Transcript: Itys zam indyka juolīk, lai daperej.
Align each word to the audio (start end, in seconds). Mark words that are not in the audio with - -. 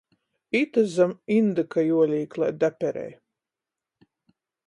Itys 0.59 0.87
zam 0.93 1.11
indyka 1.35 1.83
juolīk, 1.89 2.39
lai 2.43 2.49
daperej. 2.63 3.09